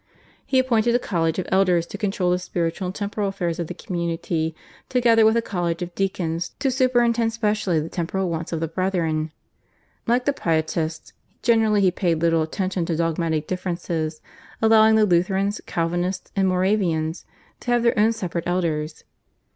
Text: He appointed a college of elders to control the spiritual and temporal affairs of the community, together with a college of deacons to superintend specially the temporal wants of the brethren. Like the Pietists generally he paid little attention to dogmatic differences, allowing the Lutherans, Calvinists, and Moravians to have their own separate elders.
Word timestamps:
He 0.47 0.57
appointed 0.57 0.95
a 0.95 0.97
college 0.97 1.37
of 1.37 1.45
elders 1.51 1.85
to 1.85 1.95
control 1.95 2.31
the 2.31 2.39
spiritual 2.39 2.87
and 2.87 2.95
temporal 2.95 3.27
affairs 3.27 3.59
of 3.59 3.67
the 3.67 3.75
community, 3.75 4.55
together 4.89 5.23
with 5.23 5.37
a 5.37 5.43
college 5.43 5.83
of 5.83 5.93
deacons 5.93 6.55
to 6.57 6.71
superintend 6.71 7.33
specially 7.33 7.79
the 7.79 7.87
temporal 7.87 8.27
wants 8.27 8.51
of 8.51 8.61
the 8.61 8.67
brethren. 8.67 9.31
Like 10.07 10.25
the 10.25 10.33
Pietists 10.33 11.13
generally 11.43 11.81
he 11.81 11.91
paid 11.91 12.19
little 12.19 12.41
attention 12.41 12.83
to 12.87 12.95
dogmatic 12.95 13.45
differences, 13.45 14.21
allowing 14.59 14.95
the 14.95 15.05
Lutherans, 15.05 15.61
Calvinists, 15.67 16.31
and 16.35 16.47
Moravians 16.47 17.23
to 17.59 17.69
have 17.69 17.83
their 17.83 17.99
own 17.99 18.11
separate 18.11 18.47
elders. 18.47 19.03